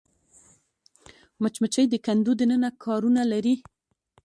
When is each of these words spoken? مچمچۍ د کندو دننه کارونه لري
مچمچۍ 1.41 1.85
د 1.89 1.95
کندو 2.05 2.31
دننه 2.39 2.69
کارونه 2.83 3.21
لري 3.31 3.55